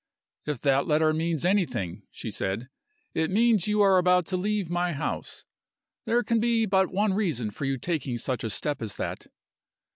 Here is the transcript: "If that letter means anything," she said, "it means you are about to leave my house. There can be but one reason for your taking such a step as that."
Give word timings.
"If 0.47 0.59
that 0.61 0.87
letter 0.87 1.13
means 1.13 1.45
anything," 1.45 2.01
she 2.09 2.31
said, 2.31 2.69
"it 3.13 3.29
means 3.29 3.67
you 3.67 3.81
are 3.83 3.99
about 3.99 4.25
to 4.29 4.35
leave 4.35 4.67
my 4.67 4.93
house. 4.93 5.45
There 6.05 6.23
can 6.23 6.39
be 6.39 6.65
but 6.65 6.89
one 6.89 7.13
reason 7.13 7.51
for 7.51 7.65
your 7.65 7.77
taking 7.77 8.17
such 8.17 8.43
a 8.43 8.49
step 8.49 8.81
as 8.81 8.95
that." 8.95 9.27